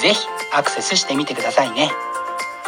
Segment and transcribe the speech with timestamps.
[0.00, 1.90] ぜひアクセスしてみてくださいね。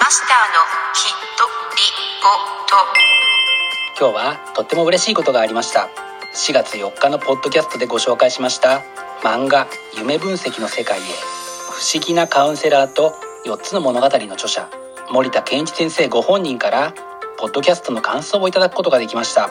[0.01, 0.61] マスターの
[0.95, 1.45] ひと
[1.77, 1.83] り
[2.23, 5.89] ごと今日はとっても嬉しいことがありました。
[6.35, 8.83] 4月4日のポッドキャストでご紹介しました。
[9.23, 9.67] 漫画
[9.97, 11.03] 「夢分析の世界へ。
[11.03, 13.15] 不思議なカウンセラー」と
[13.47, 14.69] 4つの物語の著者。
[15.11, 16.93] 森田健一先生ご本人から
[17.37, 19.51] ポッドキャストの感想をいただくことができました。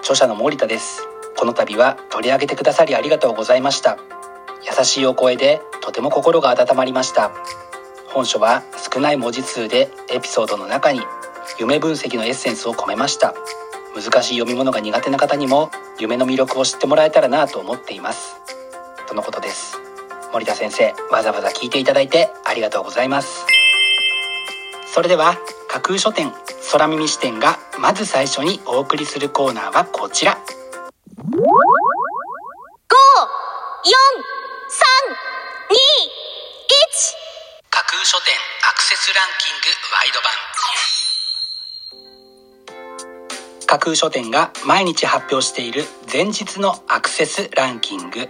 [0.00, 1.10] 著者の森田です。
[1.40, 3.96] この度は取り上げてくださりありがとうございました
[4.62, 7.30] 優しいお声でとても心が温まりました。
[8.08, 11.00] 本書は少ない文字数でエピソードの中に
[11.58, 13.34] 夢分析のエッセンスを込めました。
[13.94, 18.36] 難しい読み物が苦手な方にも夢の魅力を知ってもらえたらなと思っています。
[19.06, 19.78] とのことです。
[20.32, 23.46] 森田先生わざわざ聞いていただいてありがとうございます。
[24.86, 25.36] それでは
[25.68, 26.32] 架空書店
[26.72, 30.38] 空耳視点がまず最初にお送りするコーナーはこちら。
[31.30, 31.40] 5
[33.82, 34.29] 4
[38.82, 40.32] セスランキングワイド版。
[43.66, 48.26] 架空書店が毎日発表している前日のアクセスランキング。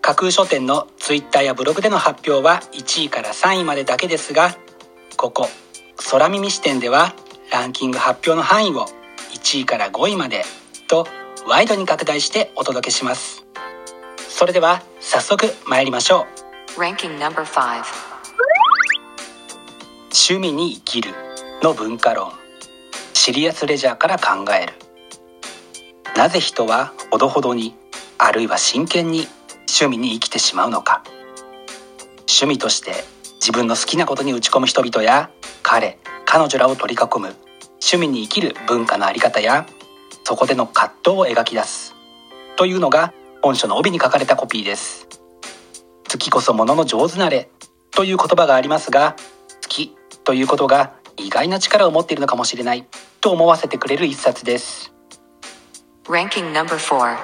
[0.00, 4.56] 架空書店の Twitter やブログでの発表は1位から3位までだけですが
[5.18, 5.48] ここ
[6.10, 7.14] 空耳視点では
[7.52, 8.86] ランキング発表の範囲を
[9.34, 10.44] 1位から5位まで
[10.88, 11.06] と
[11.46, 13.44] ワイドに拡大してお届けします。
[14.30, 16.26] それでは早速参りましょ
[16.76, 16.80] う。
[16.80, 18.07] Ranking number 5
[20.30, 21.14] 趣味に生きる。
[21.62, 22.30] の文化論。
[23.14, 24.74] シリアスレジャーから考える。
[26.18, 27.74] なぜ人はほどほどに
[28.18, 29.26] あるいは真剣に
[29.60, 31.02] 趣味に生きてしまうのか。
[32.30, 32.92] 趣味として
[33.36, 35.30] 自分の好きなことに打ち込む人々や
[35.62, 37.34] 彼彼女らを取り囲む
[37.82, 39.64] 趣味に生きる文化のあり方や
[40.24, 41.94] そこでの葛藤を描き出す。
[42.58, 45.08] というのが本書の帯に書かれたコピーです。
[46.06, 47.48] 月こそものの上手なれ。
[47.92, 49.16] という言葉がありますが
[50.28, 52.86] ということが意外な力を持っているのかもしれない
[53.22, 54.92] と思わせてくれる一冊です。
[56.04, 57.16] Ranking number 4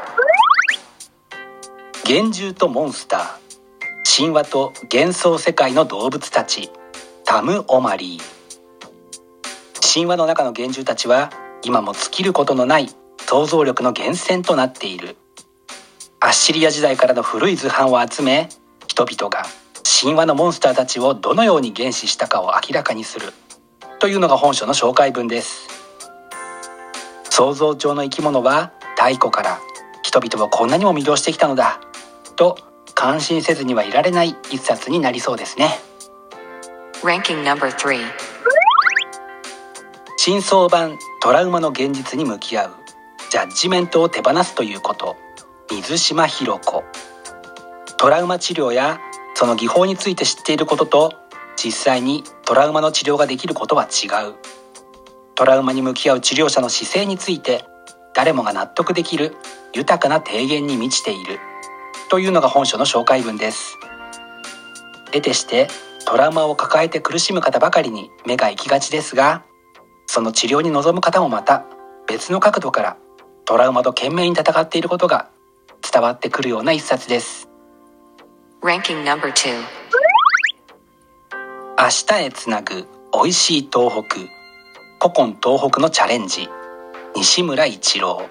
[2.09, 3.27] 幻獣とモンスター。
[4.17, 6.71] 神話と幻想世界の動物たち。
[7.27, 9.93] タム・オマリー。
[9.93, 11.31] 神話の中の幻獣たちは
[11.63, 12.89] 今も尽きることのない
[13.19, 15.19] 想像力の源泉となっている。
[16.21, 18.49] アッシリア時代からの古い図版を集め
[18.87, 19.45] 人々が
[20.05, 23.33] 神話のモンスターたちをどのように原始したかを明らかにする。
[24.01, 25.67] というのが本書の紹介文です。
[27.31, 29.61] 想像上の生き物は太古から
[30.03, 31.81] 人々をこんなにも魅了してきたのだ。
[32.37, 32.59] と
[32.95, 35.71] 感心せずにはいられない一冊になりそうですね。
[37.03, 38.05] Ranking number 3
[40.19, 42.71] 真相版トラウマの現実に向き合う。
[43.31, 45.17] ジャッジメントを手放すということ。
[45.71, 46.85] 水島博子。
[47.97, 49.01] トラウマ治療や
[49.35, 51.13] その技法について知っていることと
[51.57, 54.35] 実際にトラウマの治療ができることは違う。
[55.35, 57.65] トラウマに向き合う治療者の姿勢について
[58.15, 59.35] 誰もが納得できる
[59.75, 61.39] 豊かな提言に満ちている。
[62.09, 63.77] というのが本書の紹介文です。
[65.07, 65.69] 得てして
[66.07, 69.45] トラウマを抱えて苦しむ方ばかりに目が行きがちですが
[70.07, 71.65] その治療に臨む方もまた
[72.07, 72.97] 別の角度から
[73.45, 75.31] トラウマと懸命に戦っていることが
[75.91, 77.54] 伝わってくるような一冊です。
[78.65, 79.63] Ranking number 2
[81.79, 84.17] 明日へつなぐ美味しい東北。
[84.99, 86.49] 古今東北のチャレンジ。
[87.15, 88.27] 西村一郎。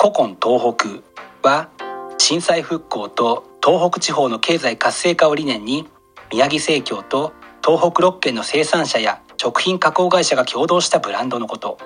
[0.00, 1.68] 古今東北は
[2.16, 5.86] 震災復興と東北地方の経済活性化を理念に
[6.32, 11.76] 宮城生協と東北6県の生産者や食品加工会社が共同したブランドのこと。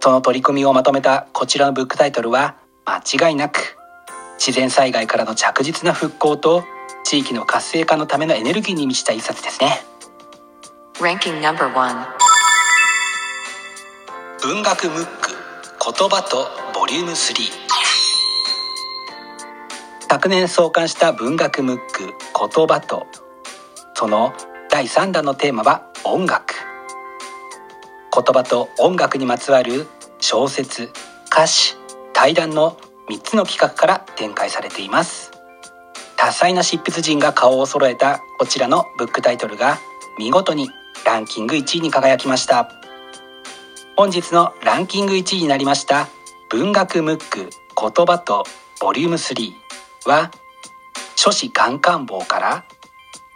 [0.00, 3.76] その取り組みをまとめたこちらのブックタイトルは間違いなく
[4.40, 6.64] 自然災害からの着実な復興と
[7.04, 9.84] 地域の活性化のためのエネルギーに満ちた一冊ですね。
[10.94, 12.06] Ranking number 1.
[14.42, 15.32] 文学ムック
[15.84, 17.34] 言葉とボリューム3
[20.08, 22.14] 昨年創刊した文学ムック
[22.56, 23.06] 言葉と。
[23.92, 24.32] その
[24.70, 26.54] 第3弾のテーマは音楽。
[28.10, 29.86] 言葉と音楽にまつわる
[30.18, 30.90] 小説
[31.26, 31.76] 歌詞
[32.14, 32.78] 対談の
[33.10, 35.32] 3つの企画から展開されています。
[36.16, 39.78] 多彩な執筆陣が顔を揃えたこちらのブックタイトルが
[40.16, 40.70] 見事に
[41.04, 42.70] ランキング1位に輝きました。
[43.96, 46.08] 本日のランキング1位になりました
[46.50, 48.44] 文学ムック言葉と
[48.80, 49.52] ボリューム3
[50.06, 50.30] は
[51.16, 52.64] 書士カンカン坊から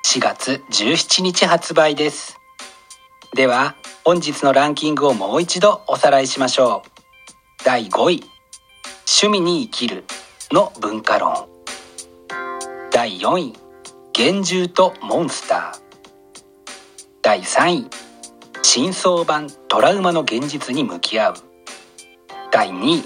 [0.07, 2.39] 4月17日発売です。
[3.35, 3.75] では
[4.05, 7.65] 本日のランキングをもう一度おさらいしましょう。
[7.65, 8.34] 第5位。
[9.25, 10.05] 趣味に生きる
[10.51, 11.49] の文化論。
[12.93, 13.55] 第4位
[14.15, 15.81] 幻獣とモンスター。
[17.23, 17.91] 第3位
[18.61, 21.35] 真相版トラウマの現実に向き合う。
[22.53, 23.03] 第2位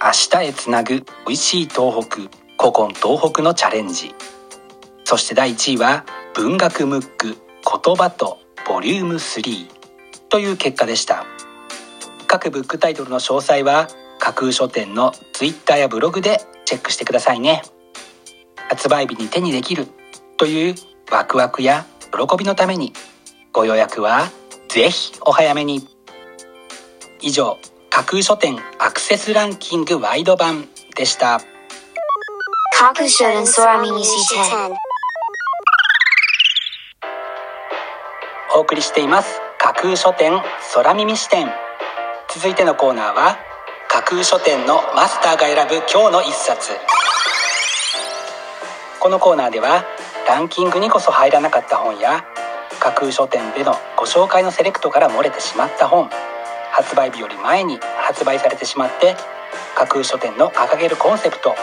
[0.00, 2.16] 明日へつなぐ美味しい東北。
[2.58, 4.14] 古今東北のチャレンジ。
[5.04, 7.36] そして第1位は文学ムック
[7.84, 9.66] 言葉とボリューム3
[10.30, 11.26] という結果でした。
[12.26, 13.88] 各ブックタイトルの詳細は
[14.22, 17.62] 架空書店の Twitter やブログでチェックしてくださいね。
[18.68, 19.88] 発売日に手にできる
[20.36, 20.74] という
[21.10, 22.92] ワクワクや喜びのために
[23.52, 24.30] ご予約は
[24.68, 25.88] ぜひお早めに。
[27.20, 27.58] 以上
[27.90, 31.40] 架空書店アクセスランキングワイド版でした。
[32.78, 34.70] 架空書店空耳視点
[38.54, 39.40] お送りしています。
[39.58, 40.40] 架空書店
[40.74, 41.48] 空耳視点
[42.32, 43.51] 続いてのコーナーは
[44.02, 46.72] 架空書店のマスターが選ぶ今日の一冊。
[48.98, 49.84] このコーナーでは
[50.26, 52.24] ランキングにこそ入らなかった本や
[52.80, 56.10] 架空書店でのご紹介のセレクトから漏れてしまった本
[56.72, 59.14] 発売日より前に発売されてしまって
[59.76, 61.54] 架空書店の掲げるコンセプト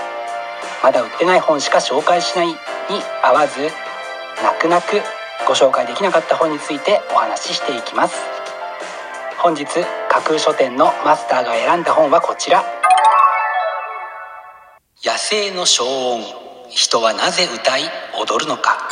[0.81, 2.55] まだ売ってない本しか紹介しないに
[3.21, 3.59] 合わず
[4.41, 5.01] 泣く泣く
[5.45, 8.38] ご紹介できなかった本についてお話ししていきます。
[9.41, 12.61] 本日架空書店のマスターが選んだ本はこちら。
[15.01, 16.21] 野生の消音。
[16.69, 17.83] 人はなぜ歌い
[18.21, 18.89] 踊るのか。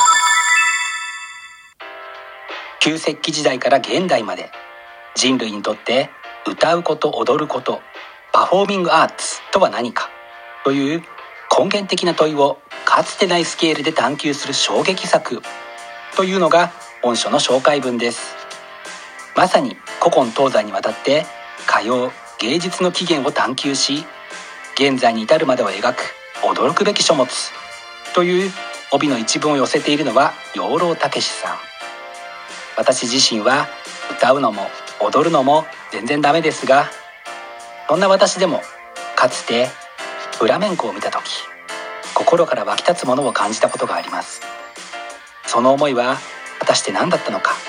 [2.80, 4.50] 旧石器時代から現代まで。
[5.14, 6.08] 人類にとって
[6.46, 7.82] 歌うこと踊ること
[8.32, 10.08] パフォーミングアーツとは何か。
[10.64, 11.02] という
[11.54, 12.56] 根源的な問いを
[12.86, 15.42] かつてないスケールで探求する衝撃作。
[16.16, 16.72] というのが
[17.02, 18.37] 本書の紹介文です。
[19.38, 21.24] まさに古今東西にわたって
[21.68, 24.04] 歌謡芸術の起源を探求し
[24.74, 27.30] 現在に至るまでを描く驚くべき書物
[28.16, 28.50] という
[28.90, 31.56] 帯の一文を寄せているのは養老孟司さん。
[32.76, 33.68] 私自身は
[34.10, 34.62] 歌うのも
[35.00, 36.86] 踊るのも全然ダメですが
[37.88, 38.60] そんな私でも
[39.14, 39.68] かつて
[40.36, 41.44] フラメンコを見た時
[42.12, 44.40] 心から湧き立つものを感じたことがあります。
[45.46, 46.16] その思いは
[46.58, 47.67] 果たして何だったのか。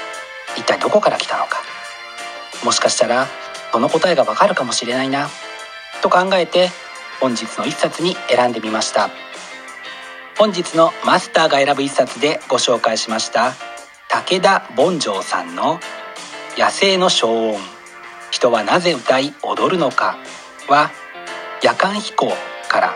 [0.69, 1.62] 体どこから来たのか？
[2.63, 3.27] もしかしたら
[3.71, 5.30] その答えがわかるかもしれないな。
[6.01, 6.69] と考えて
[7.19, 9.10] 本日の一冊に選んでみました。
[10.38, 13.55] 本日のマスターが選ぶ一冊でご紹介しました
[14.08, 15.82] 武田凡城さんの
[16.58, 17.60] 「野生の消音。
[18.32, 20.17] 人はなぜ歌い踊るのか」
[20.70, 20.91] は
[21.62, 22.34] 夜間飛行
[22.70, 22.96] から。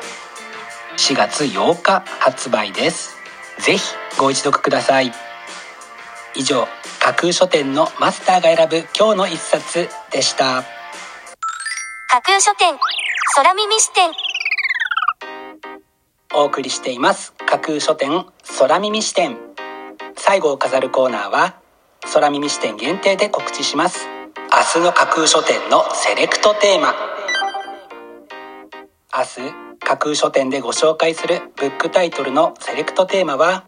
[0.95, 3.17] 4月8日発売です。
[3.57, 5.11] ぜひご一読ください。
[6.35, 6.67] 以上
[7.03, 10.63] 架空書店のマスターが選ぶ今日の一冊でした。
[12.09, 12.79] 架空書店
[13.35, 14.09] 空耳視点。
[16.33, 17.33] お送りしています。
[17.45, 18.25] 架空書店
[18.57, 19.37] 空耳視点。
[20.15, 21.55] 最後を飾るコーナーは
[22.13, 24.07] 空耳視点限定で告知します。
[24.75, 26.95] 明日の架空書店のセレクトテーマ。
[29.13, 29.53] 明日
[29.85, 33.65] 架空書店でご紹介するブックタイトルのセレクトテーマは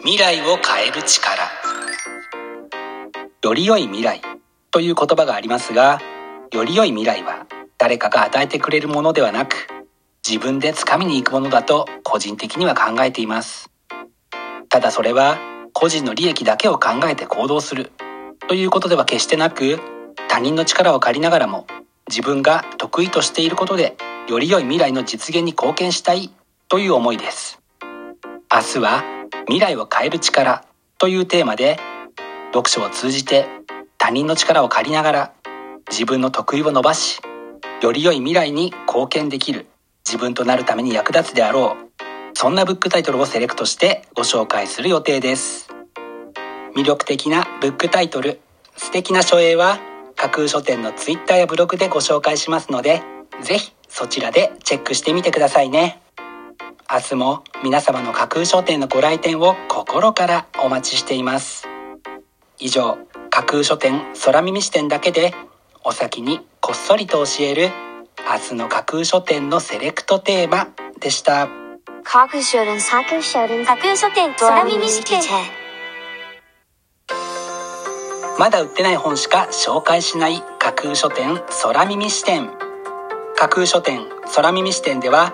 [0.00, 1.61] 未来を変える力
[3.44, 4.20] より良い未来
[4.70, 6.00] という言葉がありますが
[6.52, 7.46] より良い未来は
[7.76, 9.66] 誰かが与えてくれるものではなく
[10.24, 13.68] 自分で掴みに行くものだと個人的には考えています。
[14.68, 15.38] ただそれは
[15.72, 17.90] 個人の利益だけを考えて行動する
[18.46, 19.80] ということでは決してなく
[20.28, 21.66] 他人の力を借りながらも
[22.08, 23.96] 自分が得意としていることで
[24.28, 26.30] より良い未来の実現に貢献したい
[26.68, 27.60] という思いです。
[28.52, 29.02] 明日は
[29.46, 30.64] 未来を変える力
[30.98, 31.80] というテーマで
[32.52, 33.46] 読書を通じて
[33.98, 35.32] 他人の力を借りながら
[35.90, 37.20] 自分の得意を伸ばし
[37.82, 39.66] より良い未来に貢献できる
[40.06, 41.92] 自分となるために役立つであろう
[42.34, 45.68] そんなブックタイトルをセレクトしてご紹介する予定です。
[46.74, 48.40] 魅力的なブックタイトル
[48.76, 49.78] 素敵な書影は
[50.16, 53.02] 架空書店のツイッターやブログでご紹介しますので
[53.42, 56.00] ぜひそちらでチェックしてみてくださいね。
[56.90, 61.71] 明日も皆様の架空書店のご来店を心からお待ちしています。
[62.62, 62.96] 以上
[63.28, 65.34] 架空書店空耳視点だけで
[65.82, 67.70] お先にこっそりと教える
[68.30, 70.68] 明日の架空書店のセレクトテーマ
[71.00, 71.48] でした。
[72.04, 75.20] 架空書店架空書店架空書店空耳視点。
[78.38, 82.48] まだ売ってない本しか紹介しない架空書店空耳視点。
[83.34, 84.02] 架空書店
[84.36, 85.32] 空耳視点では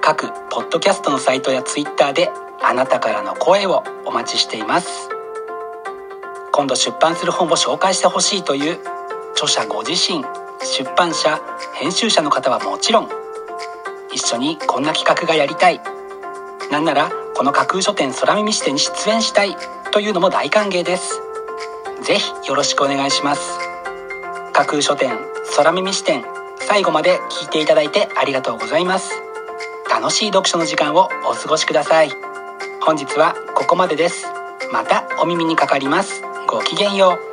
[0.00, 2.30] 各ポッドキャストのサイトやツイッターで
[2.62, 5.11] あなたからの声をお待ちしています
[6.52, 8.78] 今度出版する本を紹介してほしいという
[9.32, 10.22] 著者ご自身
[10.62, 11.40] 出版社
[11.74, 13.08] 編集者の方はもちろん
[14.12, 15.80] 一緒にこんな企画がやりたい。
[16.70, 19.56] なんならこの架空書店空耳視点に出演したい
[19.90, 21.20] というのも大歓迎です。
[22.02, 23.58] ぜひよろしくお願いします。
[24.52, 25.18] 架空書店
[25.56, 26.24] 空耳視点
[26.60, 29.10] 最後まで聞いていただいてありがとうございます。
[29.90, 32.10] 楽しい読書の時間をお過ごしください。
[32.82, 34.26] 本日はここまでです。
[34.72, 36.31] またお耳にかかります。
[36.52, 37.31] ごきげんよう。